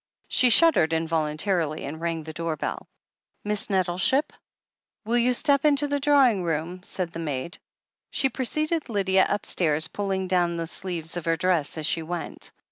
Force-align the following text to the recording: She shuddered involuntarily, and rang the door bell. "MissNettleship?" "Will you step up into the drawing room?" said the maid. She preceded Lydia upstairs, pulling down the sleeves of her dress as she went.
She 0.27 0.49
shuddered 0.49 0.93
involuntarily, 0.93 1.85
and 1.85 2.01
rang 2.01 2.23
the 2.23 2.33
door 2.33 2.55
bell. 2.57 2.87
"MissNettleship?" 3.45 4.31
"Will 5.05 5.19
you 5.19 5.31
step 5.31 5.61
up 5.61 5.65
into 5.65 5.87
the 5.87 5.99
drawing 5.99 6.43
room?" 6.43 6.81
said 6.81 7.11
the 7.11 7.19
maid. 7.19 7.59
She 8.09 8.27
preceded 8.27 8.89
Lydia 8.89 9.27
upstairs, 9.29 9.87
pulling 9.89 10.27
down 10.27 10.57
the 10.57 10.65
sleeves 10.65 11.17
of 11.17 11.25
her 11.25 11.37
dress 11.37 11.77
as 11.77 11.85
she 11.85 12.01
went. 12.01 12.51